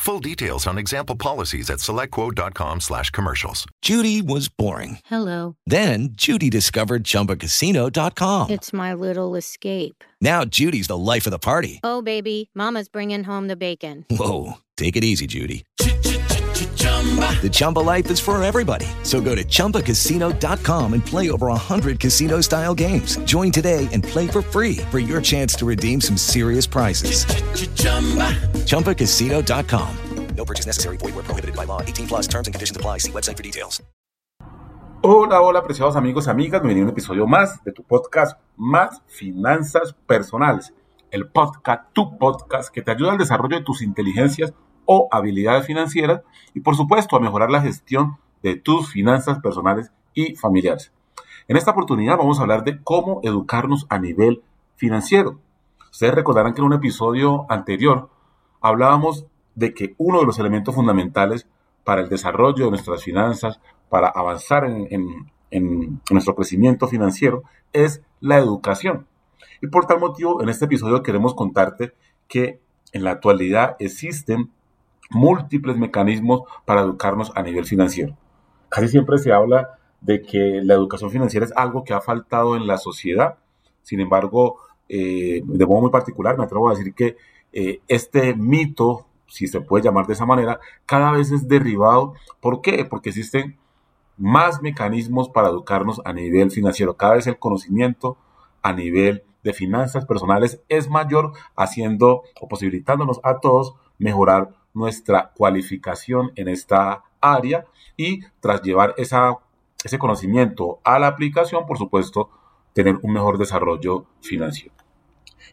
[0.00, 3.66] Full details on example policies at selectquote.com slash commercials.
[3.82, 4.98] Judy was boring.
[5.04, 5.56] Hello.
[5.66, 8.48] Then Judy discovered ChumbaCasino.com.
[8.48, 10.02] It's my little escape.
[10.18, 11.80] Now Judy's the life of the party.
[11.84, 14.06] Oh, baby, Mama's bringing home the bacon.
[14.08, 15.64] Whoa, take it easy, Judy.
[16.80, 18.86] The Chumba life is for everybody.
[19.02, 23.16] So go to ChumbaCasino.com and play over 100 casino style games.
[23.24, 27.24] Join today and play for free for your chance to redeem some serious prizes.
[28.66, 29.96] ChumbaCasino.com.
[30.36, 30.96] No purchase necessary.
[30.96, 31.82] Void where prohibited by law.
[31.82, 32.98] 18 plus terms and conditions apply.
[32.98, 33.82] See website for details.
[35.02, 36.62] Hola, hola, apreciados amigos y amigas.
[36.62, 40.72] Bienvenido a un episodio más de tu podcast Más Finanzas Personales.
[41.10, 44.52] El podcast, tu podcast que te ayuda al desarrollo de tus inteligencias
[44.84, 46.22] o habilidades financieras
[46.54, 50.92] y por supuesto a mejorar la gestión de tus finanzas personales y familiares.
[51.48, 54.42] En esta oportunidad vamos a hablar de cómo educarnos a nivel
[54.76, 55.38] financiero.
[55.90, 58.08] Ustedes recordarán que en un episodio anterior
[58.60, 61.46] hablábamos de que uno de los elementos fundamentales
[61.84, 67.42] para el desarrollo de nuestras finanzas, para avanzar en, en nuestro crecimiento financiero,
[67.72, 69.06] es la educación.
[69.60, 71.92] Y por tal motivo, en este episodio queremos contarte
[72.28, 72.60] que
[72.92, 74.50] en la actualidad existen
[75.10, 78.16] múltiples mecanismos para educarnos a nivel financiero.
[78.68, 82.66] Casi siempre se habla de que la educación financiera es algo que ha faltado en
[82.66, 83.36] la sociedad.
[83.82, 87.16] Sin embargo, eh, de modo muy particular, me atrevo a decir que
[87.52, 92.14] eh, este mito, si se puede llamar de esa manera, cada vez es derribado.
[92.40, 92.84] ¿Por qué?
[92.84, 93.58] Porque existen
[94.16, 96.94] más mecanismos para educarnos a nivel financiero.
[96.94, 98.16] Cada vez el conocimiento
[98.62, 106.32] a nivel de finanzas personales es mayor, haciendo o posibilitándonos a todos mejorar nuestra cualificación
[106.36, 107.66] en esta área
[107.96, 109.36] y tras llevar esa,
[109.84, 112.30] ese conocimiento a la aplicación, por supuesto,
[112.72, 114.74] tener un mejor desarrollo financiero.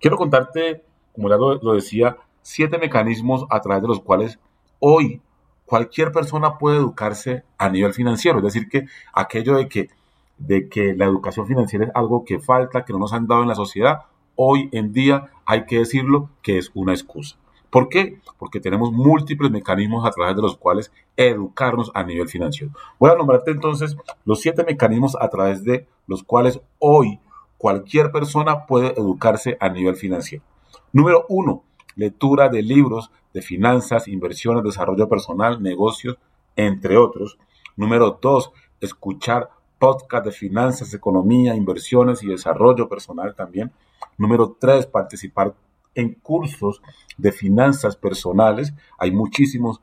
[0.00, 4.38] Quiero contarte, como ya lo, lo decía, siete mecanismos a través de los cuales
[4.78, 5.22] hoy
[5.64, 8.38] cualquier persona puede educarse a nivel financiero.
[8.38, 9.90] Es decir, que aquello de que,
[10.38, 13.48] de que la educación financiera es algo que falta, que no nos han dado en
[13.48, 14.02] la sociedad,
[14.36, 17.36] hoy en día hay que decirlo que es una excusa.
[17.74, 18.20] ¿Por qué?
[18.38, 22.72] Porque tenemos múltiples mecanismos a través de los cuales educarnos a nivel financiero.
[23.00, 27.18] Voy a nombrarte entonces los siete mecanismos a través de los cuales hoy
[27.58, 30.44] cualquier persona puede educarse a nivel financiero.
[30.92, 31.64] Número uno,
[31.96, 36.16] lectura de libros de finanzas, inversiones, desarrollo personal, negocios,
[36.54, 37.38] entre otros.
[37.74, 43.72] Número dos, escuchar podcast de finanzas, economía, inversiones y desarrollo personal también.
[44.16, 45.54] Número tres, participar
[45.94, 46.82] en cursos
[47.16, 48.74] de finanzas personales.
[48.98, 49.80] Hay muchísimos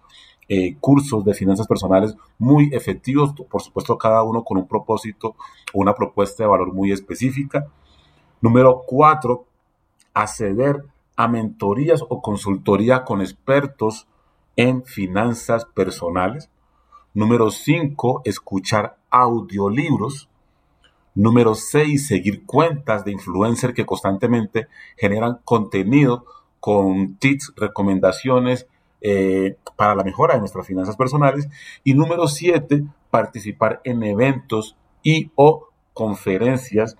[0.50, 5.36] eh, cursos de finanzas personales muy efectivos, por supuesto cada uno con un propósito
[5.74, 7.68] o una propuesta de valor muy específica.
[8.42, 9.46] Número cuatro,
[10.14, 10.84] acceder
[11.16, 14.08] a mentorías o consultoría con expertos
[14.56, 16.50] en finanzas personales.
[17.14, 20.28] Número cinco, escuchar audiolibros.
[21.14, 24.68] Número 6, seguir cuentas de influencer que constantemente
[24.98, 26.26] generan contenido
[26.60, 28.68] con tips, recomendaciones
[29.02, 31.50] eh, para la mejora de nuestras finanzas personales.
[31.84, 36.96] Y número 7, participar en eventos y o conferencias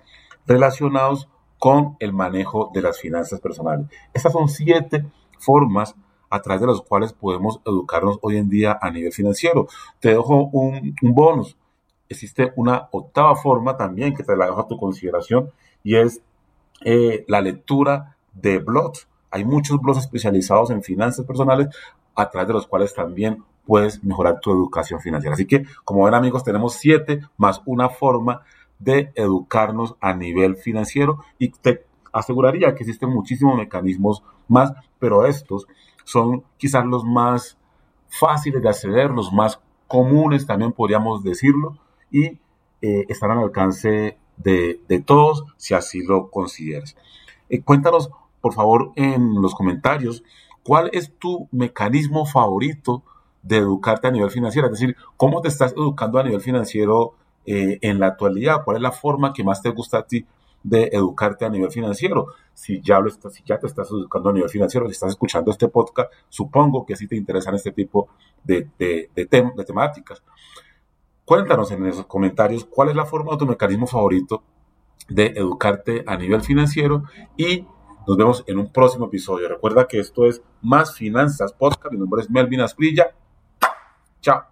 [0.46, 3.86] relacionados con el manejo de las finanzas personales.
[4.12, 5.06] Estas son siete
[5.38, 5.94] formas
[6.28, 9.68] a través de las cuales podemos educarnos hoy en día a nivel financiero.
[10.00, 11.56] Te dejo un, un bonus
[12.12, 15.50] existe una octava forma también que te la dejo a tu consideración
[15.82, 16.22] y es
[16.84, 19.08] eh, la lectura de blogs.
[19.30, 21.68] Hay muchos blogs especializados en finanzas personales
[22.14, 25.34] a través de los cuales también puedes mejorar tu educación financiera.
[25.34, 28.42] Así que, como ven amigos, tenemos siete más una forma
[28.78, 35.66] de educarnos a nivel financiero y te aseguraría que existen muchísimos mecanismos más, pero estos
[36.04, 37.56] son quizás los más
[38.08, 41.76] fáciles de acceder, los más comunes también podríamos decirlo,
[42.12, 42.38] y
[42.82, 46.96] eh, al alcance de, todos si así lo consideras.
[47.48, 48.10] Eh, cuéntanos,
[48.40, 50.22] por favor, en los comentarios,
[50.62, 53.02] cuál es tu mecanismo favorito
[53.42, 57.14] de educarte a nivel financiero, es decir, cómo te estás educando a nivel financiero
[57.44, 60.24] eh, en la actualidad, cuál es la forma que más te gusta a ti
[60.62, 62.28] de educarte a nivel financiero.
[62.54, 65.50] Si ya, lo estás, si ya te estás educando a nivel financiero, si estás escuchando
[65.50, 68.08] este podcast, supongo que sí te interesan este tipo
[68.44, 70.22] de, de, de, de temáticas.
[71.24, 74.42] Cuéntanos en esos comentarios cuál es la forma o tu mecanismo favorito
[75.08, 77.04] de educarte a nivel financiero
[77.36, 77.66] y
[78.06, 79.48] nos vemos en un próximo episodio.
[79.48, 81.92] Recuerda que esto es Más Finanzas Podcast.
[81.92, 83.14] Mi nombre es Melvin Asprilla.
[84.20, 84.42] Chao.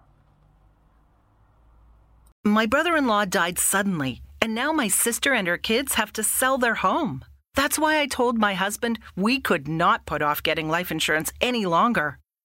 [2.43, 6.23] My brother in law died suddenly, and now my sister and her kids have to
[6.23, 7.23] sell their home.
[7.55, 11.65] That's why I told my husband we could not put off getting life insurance any
[11.65, 12.17] longer.